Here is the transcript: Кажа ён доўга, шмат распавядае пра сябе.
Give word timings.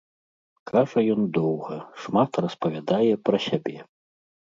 Кажа 0.71 1.03
ён 1.17 1.21
доўга, 1.39 1.77
шмат 2.07 2.43
распавядае 2.49 3.13
пра 3.29 3.37
сябе. 3.49 3.79